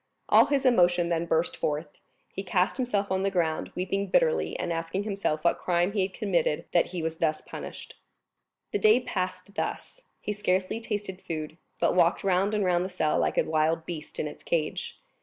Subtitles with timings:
[0.29, 1.87] All his emotion then burst forth;
[2.33, 6.11] he cast himself on the ground, weeping bitterly, and asking himself what crime he had
[6.15, 7.93] committed that he was thus punished.
[8.71, 13.19] The day passed thus; he scarcely tasted food, but walked round and round the cell
[13.19, 14.97] like a wild beast in its cage.